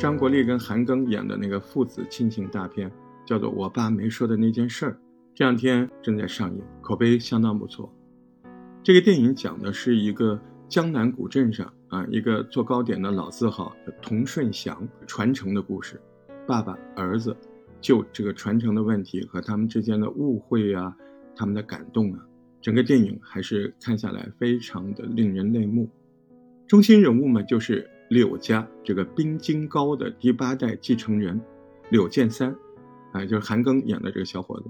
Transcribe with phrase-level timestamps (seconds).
[0.00, 2.90] 张国立跟韩庚演的那个父子亲情大片，
[3.26, 4.92] 叫做《我爸没说的那件事儿》，
[5.34, 7.94] 这两天正在上映，口碑相当不错。
[8.82, 10.40] 这个电影讲的是一个
[10.70, 16.00] 江南古镇上啊，一个做糕点的老字号童顺祥传承的故事，
[16.46, 17.36] 爸爸儿子
[17.78, 20.96] 就这个传承的问题和他们之间的误会啊，
[21.36, 22.26] 他们的感动啊，
[22.62, 25.90] 整个电影还是看下来非常的令人泪目。
[26.66, 31.40] 中心人物嘛，就是柳家这个冰晶糕的第八代继承人
[31.88, 32.54] 柳建三，
[33.12, 34.66] 啊，就是韩庚演的这个小伙子，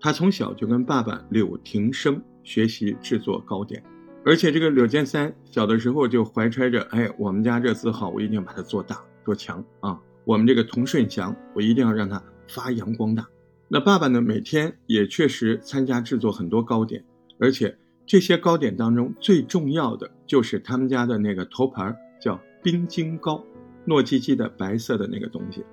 [0.00, 2.20] 他从小就跟爸爸柳庭生。
[2.44, 3.80] 学习制作糕点，
[4.24, 9.96] 而且这个柳建三小的时候就怀揣着，哎，我们家这字号我一定要把它做大做强啊！
[10.24, 13.24] 我们这个同顺祥，我一定要让它发扬光大。
[13.68, 17.04] 那爸爸呢，每天也确实参加制作很多糕点，
[17.38, 23.44] 而且这些糕点当中最重要的就是他们家的那个头牌叫冰晶糕，
[23.86, 25.64] 糯叽叽的白色的那个东西。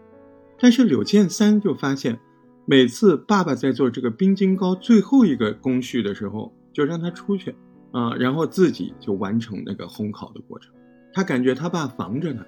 [0.60, 2.20] 但是柳建三就发现，
[2.66, 7.56] 每次爸爸在做这个冰晶糕最后一个工序的时候，就让他出去，
[7.92, 10.74] 啊，然后自己就完成那个烘烤的过程。
[11.14, 12.46] 他感觉他爸防着他，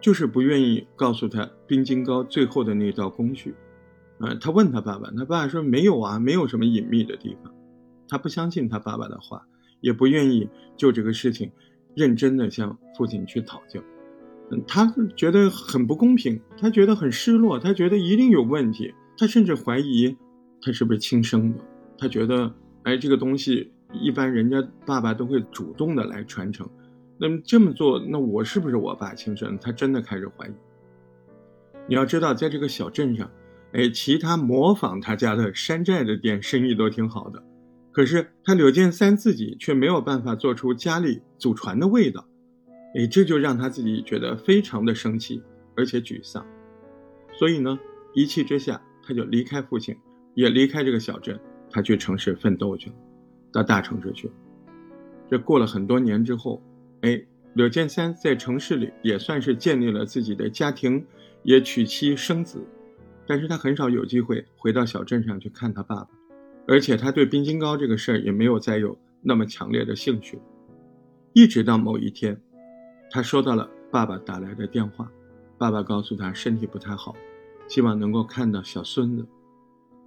[0.00, 3.54] 就是不愿意告诉他冰晶糕最后的那道工序。
[4.18, 7.52] 啊，他问他爸爸，他爸爸说没有啊，没有什么隐秘的地方。
[8.08, 9.46] 他不相信他爸爸的话，
[9.80, 11.50] 也不愿意就这个事情
[11.98, 13.80] 认真的向父亲去讨教。
[14.50, 20.16] 嗯，他觉得很不公平，他觉得很失落，他觉得一定有问题，他甚至怀疑
[20.62, 21.58] 他是不是亲生的。
[21.98, 22.54] 他觉得。
[22.84, 26.66] 哎，这个东西一般人家爸爸都会主动的来传承，
[27.18, 29.58] 那么这么做，那我是不是我爸亲生？
[29.58, 30.52] 他真的开始怀疑。
[31.86, 33.30] 你要知道，在这个小镇上，
[33.72, 37.42] 哎，其他模仿他家的山寨的店生意都挺好的，
[37.92, 42.26] 可是他柳建三自己却没有办法做出家里祖传的味道，
[42.94, 45.42] 哎，这就让他自己觉得非常的生气，
[45.76, 46.46] 而且沮丧。
[47.32, 47.78] 所以呢，
[48.14, 49.96] 一气之下，他就离开父亲，
[50.34, 51.38] 也离开这个小镇。
[51.70, 52.96] 他去城市奋斗去了，
[53.52, 54.34] 到大城市去了。
[55.30, 56.62] 这过了很多年之后，
[57.02, 57.22] 哎，
[57.54, 61.04] 柳建三在城市里也算是建立了自己的家庭，
[61.42, 62.64] 也娶妻生子。
[63.26, 66.08] 但是他很少有机会回到小镇上去看他爸爸，
[66.68, 70.38] 而且他对冰晶糕这个事儿也没有再有那么强烈的兴趣。
[71.32, 72.38] 一直到某一天，
[73.10, 75.10] 他收到了爸爸打来的电话，
[75.56, 77.16] 爸爸告诉他身体不太好，
[77.68, 79.26] 希望能够看到小孙子。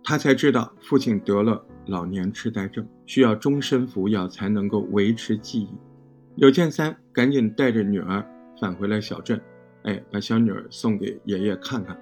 [0.04, 5.70] 他才知道父亲得了老年痴呆症，需要终身服药才能够维持记忆。
[6.36, 8.24] 柳建三赶紧带着女儿
[8.60, 9.40] 返回了小镇，
[9.84, 12.00] 哎，把小女儿送给爷爷看看，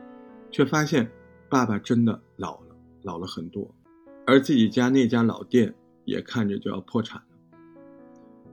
[0.51, 1.09] 却发现
[1.49, 3.73] 爸爸真的老了，老了很多，
[4.29, 5.73] 而自己家那家老店
[6.05, 7.27] 也看着就要破产了。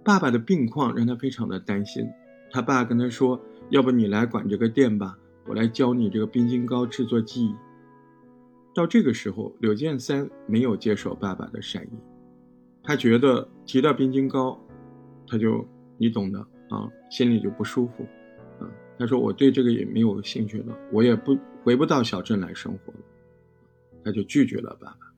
[0.02, 2.08] 爸爸的病况让他非常的担心，
[2.50, 3.38] 他爸跟他说
[3.68, 7.54] ：“要不你来管这个店吧，我来教你这个冰晶糕制作技艺。”
[8.74, 11.98] 到这个时候，柳建三没有接受爸爸的善意，
[12.82, 14.58] 他觉得提到冰晶糕，
[15.26, 15.66] 他就
[15.98, 16.38] 你懂的
[16.70, 18.02] 啊，心里就不舒服，
[18.60, 18.64] 啊，
[18.98, 23.00] 他说我对这个也没有兴趣了，我也不回不到小镇来生活了，
[24.04, 25.12] 他就拒绝了爸爸。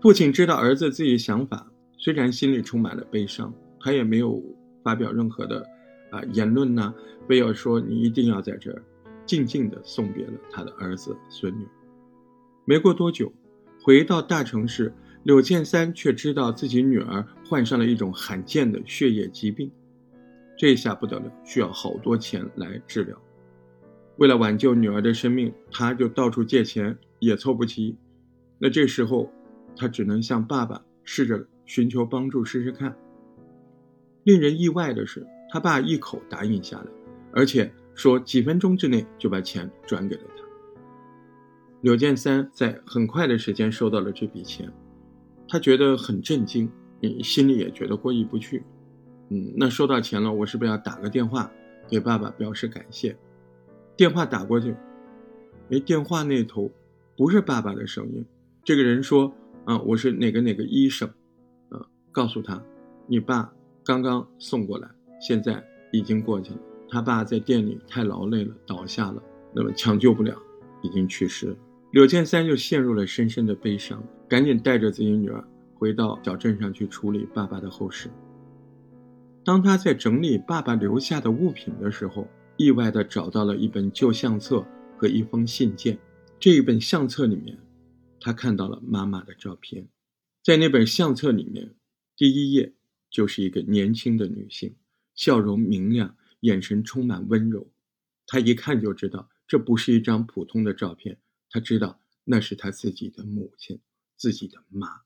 [0.00, 4.42] 父亲知道儿子自己想法，虽然心里充满了悲伤，他也没有
[4.82, 5.62] 发表任何的
[6.10, 6.94] 啊言论呐，
[7.28, 8.82] 非要说你一定要在这儿
[9.26, 11.66] 静静的送别了他的儿子孙女。
[12.64, 13.30] 没过多久，
[13.82, 14.90] 回到大城市，
[15.24, 19.70] 柳建三却知道自己女儿患上了一种罕见的血液疾病，
[20.56, 23.14] 这下不得了，需要好多钱来治疗。
[24.16, 27.94] 为了挽救女儿的生命，他就到处借钱，也凑不齐。
[28.58, 29.30] 那这时候，
[29.76, 32.96] 他只能向爸爸试着寻求帮助试试看。
[34.24, 36.86] 令人意外的是，他爸一口答应下来，
[37.32, 40.44] 而且说几分钟之内就把钱转给了他。
[41.80, 44.70] 柳建三在很快的时间收到了这笔钱，
[45.48, 46.70] 他觉得很震惊，
[47.00, 48.62] 嗯，心里也觉得过意不去，
[49.30, 51.50] 嗯，那收到钱了，我是不是要打个电话
[51.88, 53.16] 给爸爸表示感谢？
[53.96, 54.74] 电话打过去，
[55.70, 56.70] 哎，电话那头
[57.16, 58.26] 不是爸爸的声音，
[58.62, 59.34] 这个人说，
[59.70, 61.08] 啊，我是哪个哪个医生，
[61.68, 61.80] 啊，
[62.10, 62.60] 告诉他，
[63.06, 63.52] 你爸
[63.84, 64.90] 刚刚送过来，
[65.20, 66.58] 现在已经过去了，
[66.88, 69.22] 他爸在店里太劳累了，倒下了，
[69.54, 70.36] 那么抢救不了，
[70.82, 71.56] 已经去世了。
[71.92, 75.44] 柳建三就陷入了深深的悲伤，赶紧带着自己女儿
[75.76, 78.10] 回到小镇上去处理爸爸的后事。
[79.44, 82.26] 当他在整理爸爸留下的物品的时候，
[82.56, 84.66] 意外的找到了一本旧相册
[84.98, 85.96] 和一封信件。
[86.40, 87.56] 这一本相册里面，
[88.20, 89.88] 他看到了妈妈的照片。
[90.42, 91.74] 在那本相册里面，
[92.16, 92.74] 第一页
[93.10, 94.76] 就是一个年轻的女性，
[95.14, 97.72] 笑容明亮，眼神充满温柔。
[98.26, 101.20] 他一看就知道这不是一张普通的照片，
[101.50, 103.80] 他知道那是他自己的母亲，
[104.16, 105.02] 自己的妈。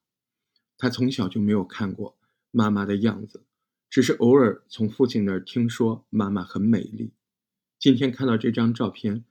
[0.77, 2.19] 他从小就没有看过
[2.51, 3.45] 妈妈的样子，
[3.89, 7.13] 只是偶尔从父亲那儿听说妈妈很美丽。
[7.79, 9.25] 今天看到这张照片，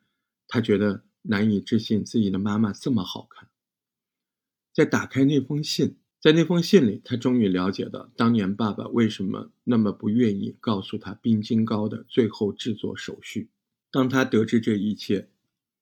[0.47, 3.50] 他觉得难以置信自己的妈妈这么好看。
[4.73, 5.97] 在打开那封信。
[6.19, 13.49] 在那封信里，他终于了解到当年爸爸为什么那么不愿意告诉他冰晶糕的最后制作手续。
[13.91, 15.27] 当他得知这一切，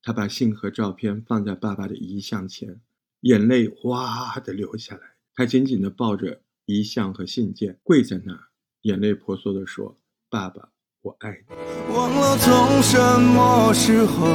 [0.02, 2.82] 他把信和照片放在爸爸的遗像前，
[3.20, 5.02] 眼泪哗的流下来。
[5.36, 8.48] 他紧紧地抱着遗像和信件，跪在那儿，
[8.82, 9.96] 眼泪婆娑地说
[10.28, 10.70] ：“爸爸，
[11.04, 11.56] 我爱你。”
[11.94, 14.26] 忘了从什么时候，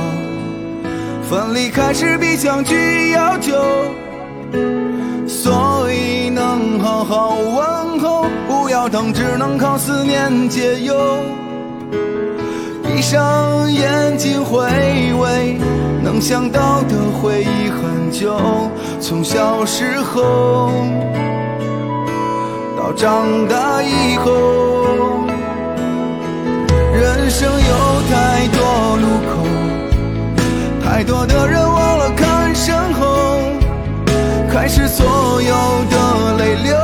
[1.29, 3.53] 分离开始比相聚要久。
[5.27, 10.95] 所以能好好问候，不要等，只能靠思念解忧。
[12.83, 14.61] 闭上眼睛回
[15.21, 15.59] 味，
[16.03, 18.39] 能想到的回忆很久，
[19.01, 20.71] 从小时候
[22.77, 24.33] 到长大以后，
[26.95, 29.35] 人生有太多路口，
[30.83, 32.26] 太多的人忘了。
[34.67, 35.07] 开始，所
[35.41, 36.77] 有的泪流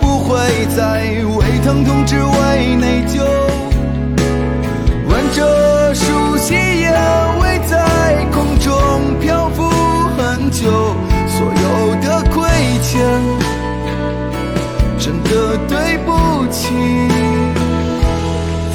[0.00, 1.02] 不会再
[1.36, 3.22] 为疼痛，只为内疚。
[5.08, 6.92] 闻着熟悉烟
[7.40, 9.70] 味在空中漂浮
[10.16, 10.96] 很久，
[11.28, 12.42] 所有的亏
[12.82, 13.06] 欠，
[14.98, 16.74] 真的对不起，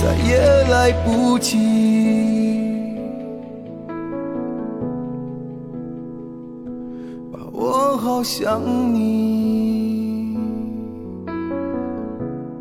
[0.01, 0.39] 再也
[0.71, 2.02] 来不及。
[8.23, 10.37] 想你。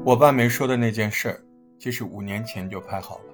[0.04, 1.40] 我爸没说的那件事儿，
[1.78, 3.24] 其实五年前就拍好了。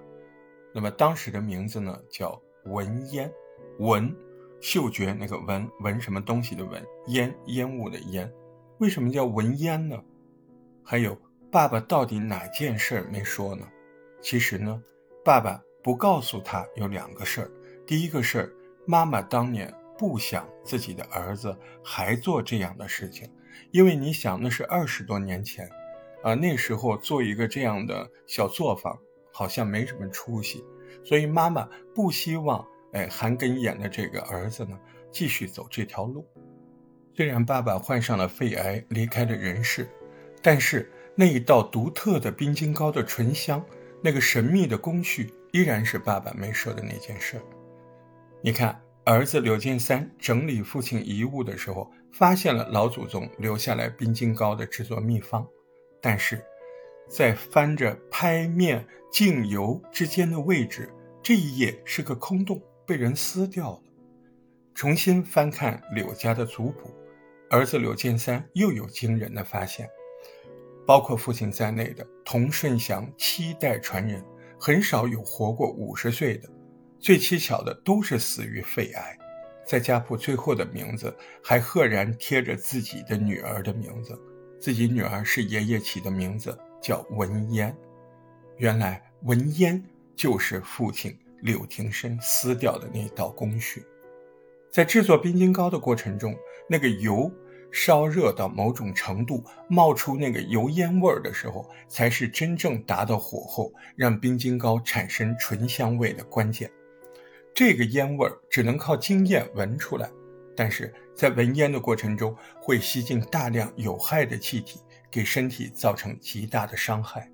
[0.74, 3.32] 那么当时的名字呢，叫闻烟，
[3.78, 4.14] 闻，
[4.60, 8.30] 嗅觉那个闻，闻什么东西的闻，烟，烟雾的烟。
[8.76, 9.98] 为什么叫闻烟呢？
[10.84, 11.16] 还有，
[11.50, 13.66] 爸爸到底哪件事儿没说呢？
[14.20, 14.82] 其实呢，
[15.24, 17.50] 爸爸不告诉他有两个事儿。
[17.86, 18.52] 第一个事儿，
[18.86, 19.72] 妈妈当年。
[19.98, 23.28] 不想自己的儿子还做这样的事情，
[23.72, 25.68] 因为你想那是二十多年前，
[26.22, 28.96] 啊，那时候做一个这样的小作坊
[29.32, 30.64] 好像没什么出息，
[31.04, 34.78] 所以妈妈不希望哎韩庚演的这个儿子呢
[35.10, 36.24] 继续走这条路。
[37.14, 39.88] 虽然爸爸患上了肺癌离开了人世，
[40.40, 43.60] 但是那一道独特的冰晶糕的醇香，
[44.00, 47.40] 那个神秘的工序依然是爸爸没说的那件事。
[48.40, 48.80] 你看。
[49.08, 55.48] 儿子柳建三整理父亲遗物的时候，发现了老祖宗留下来冰晶糕的制作秘方，
[55.98, 56.44] 但是，
[57.08, 63.80] 在翻着拍面镜油之间的位置，这一页是个空洞，被人撕掉了。
[64.74, 66.90] 重新翻看柳家的族谱，
[67.48, 69.88] 儿子柳建三又有惊人的发现，
[70.86, 74.22] 包括父亲在内的童顺祥七代传人，
[74.60, 76.57] 很少有活过五十岁的。
[77.00, 79.16] 最蹊跷的都是死于肺癌，
[79.64, 84.18] 在家谱最后的名字还赫然贴着自己的女儿的名字，
[84.60, 87.74] 自己女儿是爷爷起的名字，叫文嫣。
[88.56, 89.82] 原来文嫣
[90.16, 93.84] 就是父亲柳庭生撕掉的那道工序。
[94.70, 96.36] 在制作冰晶糕的过程中，
[96.68, 97.30] 那个油
[97.70, 106.68] 烧热到某种程度，冒出那个油烟味儿的时候，才是真正达到火候，让冰晶糕产生醇香味的关键。
[107.58, 110.08] 这个烟味儿只能靠经验闻出来，
[110.54, 114.78] 但是在闻烟的过程中会吸进大量有害的气体，
[115.10, 117.28] 给身体造成极大的伤害。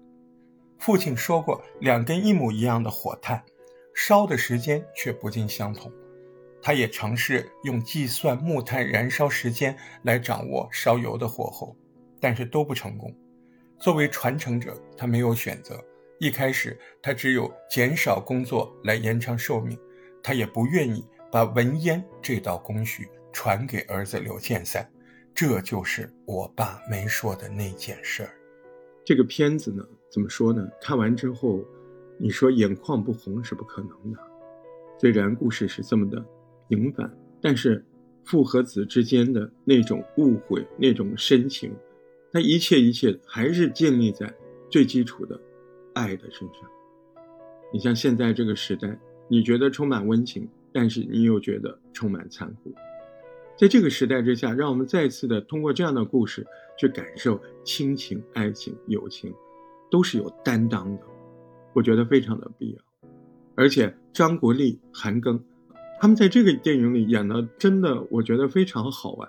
[0.79, 3.45] 父亲说过，两根一模一样的火炭，
[3.95, 5.93] 烧的时间却不尽相同。
[6.63, 11.77] 他也尝试用计算木炭燃烧时间来掌握烧油的火候，
[12.19, 13.15] 但是都不成功。
[13.79, 15.79] 作为传承者，他没有选择。
[16.19, 19.79] 一开始，他只有减少工作来延长寿命。
[20.27, 24.91] 他也不愿意把文烟这道工序传给儿子刘建三，
[25.35, 28.31] 这就是我爸没说的那件事儿。
[29.05, 30.67] 这个片子呢，怎么说呢？
[30.81, 31.63] 看完之后，
[32.19, 34.19] 你说眼眶不红是不可能的。
[34.99, 36.25] 虽然故事是这么的
[36.69, 37.85] 平凡，但是
[38.25, 41.71] 父和子之间的那种误会、那种深情，
[42.33, 44.33] 他一切一切还是建立在
[44.71, 45.39] 最基础的
[45.93, 46.63] 爱的身上。
[47.71, 48.99] 你像现在这个时代。
[49.29, 52.75] 你觉得充满温情，但是你又觉得充满残酷。
[53.57, 59.33] 在这个时代之下，让我们再次的通过这样的故事去感受亲情、爱情、友情，
[59.91, 61.03] 都是有担当的。
[61.73, 63.11] 我觉得非常的必要。
[63.55, 65.41] 而且张国立、韩庚，
[66.01, 69.29] 他们在这个电影里演的真的，我觉得非常好玩，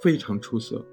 [0.00, 0.84] 非常出色。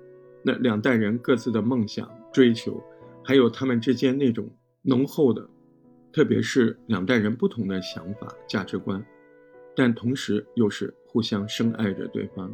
[0.42, 2.82] 那两代人各自的梦想、追求，
[3.24, 4.50] 还有他们之间那种
[4.82, 5.48] 浓厚的，
[6.12, 9.04] 特别是两代人不同的想法、价值观，
[9.76, 12.52] 但同时又是互相深爱着对方。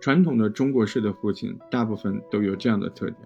[0.00, 3.18] 传统的中国式的父亲，大部分都有这样的特点，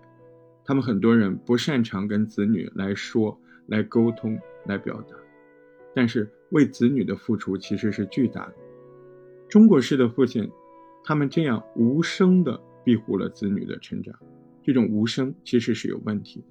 [0.64, 5.16] 他们很多人不擅长跟子女来说、来沟通、来表达，
[5.94, 8.54] 但是为子女的付出其实是巨大的。
[9.48, 10.50] 中国式的父亲，
[11.04, 14.14] 他们这样无声的庇护了子女的成长，
[14.62, 16.46] 这种无声其实是有问题的，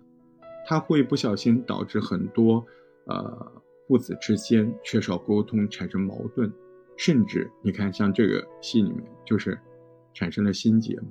[0.66, 2.66] 他会不小心导致很多
[3.06, 3.52] 呃
[3.88, 6.52] 父子之间缺少沟通，产生矛盾，
[6.98, 9.58] 甚至你看像这个戏里面就是。
[10.18, 11.08] 产生了心结嘛？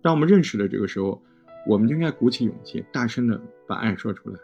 [0.00, 1.20] 当我们认识了这个时候，
[1.66, 4.38] 我们就应该鼓起勇气，大声的把爱说出来，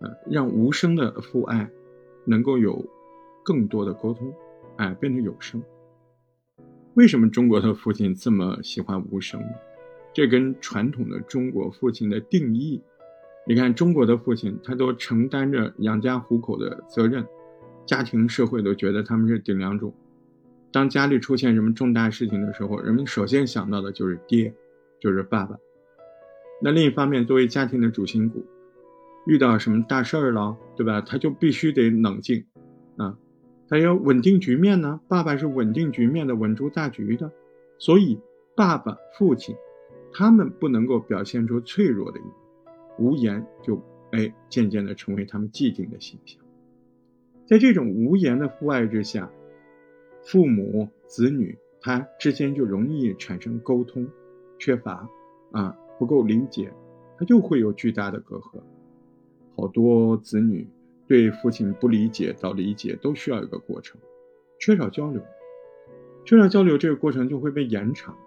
[0.00, 1.70] 呃，让无声的父爱
[2.24, 2.84] 能够有
[3.44, 4.34] 更多的沟通，
[4.78, 5.62] 哎，变得有声。
[6.94, 9.50] 为什么中国的父亲这么喜欢无声呢？
[10.12, 12.82] 这跟传统的中国父亲的定义，
[13.48, 17.24] 你看中国的父亲，他都承担着养家糊口的责任，
[17.86, 19.94] 家庭社会都觉得他们是顶梁柱。
[20.72, 24.52] 当家里出现什么重大事情的时候，人们首先想到的就是爹，
[24.98, 25.56] 就是爸爸。
[26.60, 28.44] 那另一方面，作为家庭的主心骨，
[29.26, 31.00] 遇到什么大事儿了，对吧？
[31.00, 32.44] 他就必须得冷静，
[32.96, 33.16] 啊，
[33.68, 35.00] 他要稳定局面呢。
[35.06, 37.30] 爸爸是稳定局面的，稳住大局的。
[37.78, 38.18] 所以，
[38.56, 39.54] 爸爸、父亲，
[40.12, 42.32] 他们不能够表现出脆弱的一面，
[42.98, 46.42] 无言就哎，渐渐的成为他们既定的形象。
[47.46, 49.30] 在这种无言的父爱之下。
[50.28, 54.08] 父母子女他之间就容易产生沟通
[54.58, 55.08] 缺乏
[55.52, 56.72] 啊不够理解，
[57.16, 58.60] 他就会有巨大的隔阂。
[59.56, 60.68] 好多子女
[61.06, 64.00] 对父亲不理解到理解都需要一个过程，
[64.58, 65.22] 缺少交流，
[66.24, 68.18] 缺少交流这个过程就会被延长，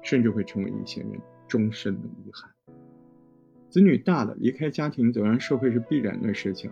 [0.00, 2.48] 甚至会成为一些人终身的遗憾。
[3.72, 6.70] 子女大了离开家庭走向社会是必然的事情，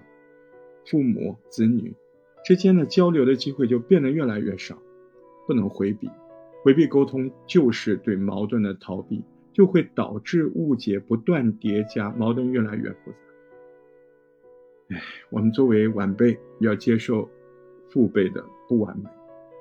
[0.85, 1.95] 父母子女。
[2.45, 4.77] 之间的交流的机会就变得越来越少，
[5.47, 6.11] 不能回避，
[6.63, 13.17] 回避沟通就是对矛盾的逃避，就会导致误解不断叠加，矛盾越来越复杂。
[14.95, 17.27] 哎，我们作为晚辈要接受
[17.89, 19.09] 父辈的不完美，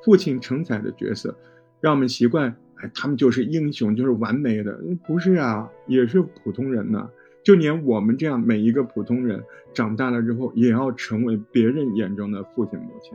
[0.03, 1.38] 父亲承载的角色，
[1.79, 4.77] 让我们习惯，哎，他们就是英雄，就是完美的，
[5.08, 7.10] 不是啊，也是普通人呐。
[7.43, 9.43] 就连我们这样每一个普通人
[9.74, 13.13] 长大了之后，也要成为别人眼中的父亲母亲。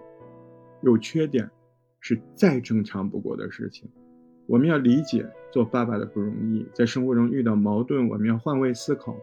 [0.82, 1.50] 有缺点，
[2.00, 3.88] 是再正常不过的事情。
[4.46, 9.16] 我们要理解做爸爸的不容易，在生活中遇到矛盾，我们要换位思考。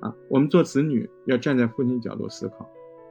[0.00, 2.68] 啊，我们做子女要站在父亲角度思考。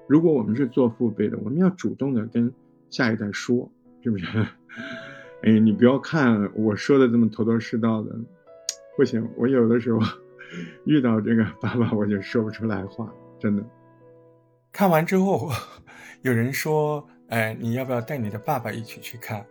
[0.07, 2.53] 如果我们是做父辈的，我们要主动的跟
[2.89, 3.69] 下一代说，
[4.03, 4.25] 是不是？
[5.43, 8.15] 哎，你不要看我说的这么头头是道的，
[8.95, 10.00] 不行，我有的时候。
[10.85, 13.63] 遇到这个爸爸，我就说不出来话，真的。
[14.71, 15.49] 看完之后，
[16.21, 19.45] 有人说：“哎，你要不要带你的爸爸一起去看？”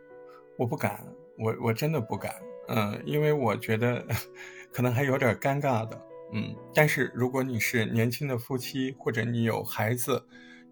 [0.57, 1.05] 我不敢，
[1.39, 2.33] 我我真的不敢。
[2.69, 4.05] 嗯，因为我觉得
[4.73, 6.01] 可能还有点尴尬的。
[6.33, 10.23] 嗯，但是如果你是年轻的夫妻，或者你有孩子，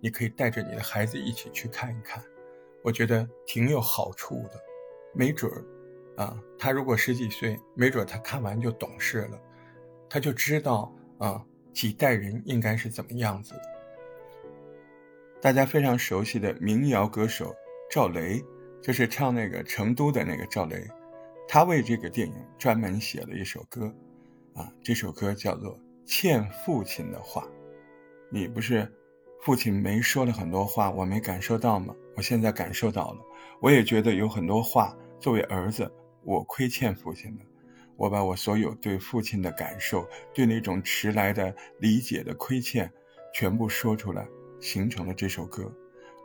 [0.00, 2.23] 你可以带着你的孩子一起去看一看，
[2.83, 4.61] 我觉得挺有好处的。
[5.14, 5.64] 没准儿
[6.17, 9.41] 啊，他如果十几岁，没准他看完就懂事了。
[10.12, 11.42] 他就知道啊，
[11.73, 13.62] 几代人应该是怎么样子的。
[15.40, 17.54] 大家非常熟悉的民谣歌手
[17.90, 18.45] 赵雷，
[18.83, 20.87] 就是唱那个成都的那个赵雷，
[21.49, 23.90] 他为这个电影专门写了一首歌，
[24.52, 27.40] 啊，这首歌叫做《欠父亲的话》。
[28.28, 28.87] 你不是
[29.40, 31.95] 父亲没说了很多话，我没感受到吗？
[32.16, 33.21] 我现在感受到了，
[33.62, 35.90] 我也觉得有很多话，作为儿子，
[36.23, 37.45] 我亏欠父亲的。
[37.97, 42.91] 我把我所有对父亲的感受，对那种迟来的理解的亏欠，
[43.35, 44.27] 全部说出来，
[44.61, 45.73] 形成了这首歌。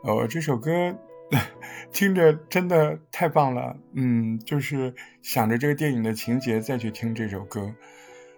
[0.04, 0.96] 呃，这首歌
[1.92, 3.76] 听着真的太棒了。
[3.94, 7.74] 嗯，就是想着这个电影的情节再去听这首歌，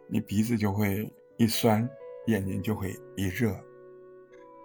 [0.08, 1.88] 你鼻子就会一酸，
[2.26, 3.54] 眼睛就会一热。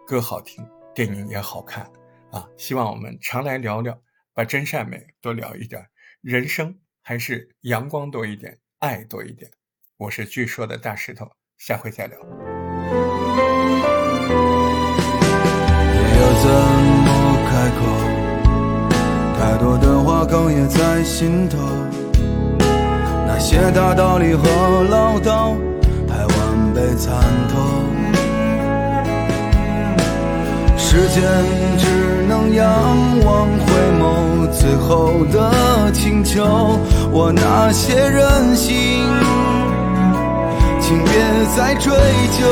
[0.08, 1.84] 歌好听，电影也好看
[2.32, 2.50] 啊！
[2.58, 4.00] 希望我们常来聊聊，
[4.34, 5.88] 把真善美多聊一点，
[6.22, 6.80] 人生。
[7.08, 9.48] 还是阳光多一点，爱多一点。
[9.96, 12.18] 我是据说的大石头，下回再聊。
[16.18, 16.50] 要怎
[17.06, 17.86] 么开口？
[19.38, 21.60] 太多的话哽咽在心头，
[23.28, 24.44] 那些大道理和
[24.90, 25.56] 唠叨，
[26.08, 28.05] 太晚被参透。
[30.96, 31.22] 时间
[31.78, 32.66] 只能仰
[33.26, 33.66] 望，回
[34.00, 36.80] 眸最后的请求。
[37.12, 38.74] 我那些任性，
[40.80, 41.12] 请别
[41.58, 41.92] 再追
[42.40, 42.48] 究。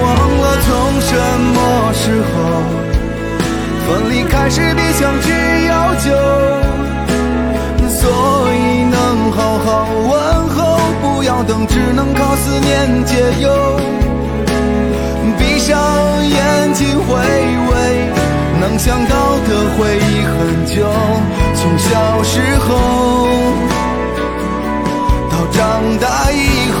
[0.00, 0.04] 忘
[0.38, 0.70] 了从
[1.00, 1.10] 什
[1.56, 1.58] 么
[1.92, 2.38] 时候，
[3.88, 6.06] 分离开始比相聚要久，
[7.88, 8.08] 所
[8.54, 13.50] 以能好好问候，不要等，只能靠思念解忧。
[15.60, 15.76] 闭上
[16.26, 17.74] 眼睛回味，
[18.62, 19.14] 能想到
[19.46, 20.88] 的回忆很久，
[21.54, 23.28] 从小时候
[25.30, 25.60] 到长
[25.98, 26.72] 大以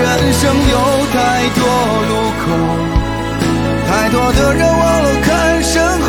[0.00, 0.78] 人生有
[1.12, 1.60] 太多
[2.08, 2.56] 路口，
[3.86, 6.08] 太多的人忘了看身后，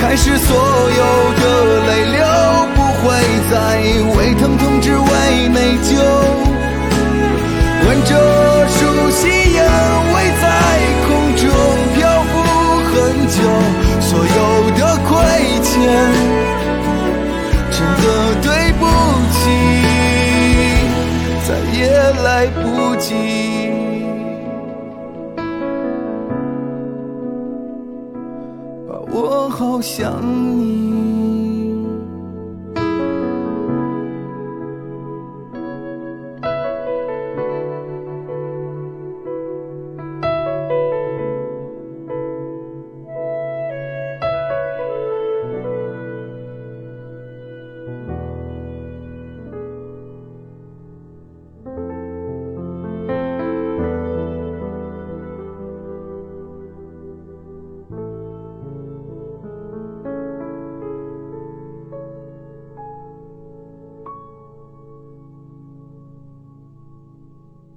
[0.00, 0.56] 开始所
[0.98, 1.02] 有
[1.38, 1.42] 的
[1.86, 2.26] 泪流，
[2.74, 3.14] 不会
[3.48, 3.54] 再
[4.18, 6.49] 为疼痛，只为内疚。
[7.90, 8.14] 闻着
[8.68, 9.58] 熟悉烟
[10.14, 10.44] 味在
[11.08, 11.42] 空中
[11.96, 12.32] 漂浮
[12.86, 12.94] 很
[13.26, 13.36] 久，
[14.00, 14.38] 所有
[14.78, 15.10] 的亏
[15.60, 15.74] 欠，
[17.68, 18.04] 真的
[18.40, 18.46] 对
[18.78, 18.80] 不
[19.32, 19.42] 起，
[21.44, 21.80] 再也
[22.22, 23.08] 来不及。
[28.86, 30.79] 把我好想你。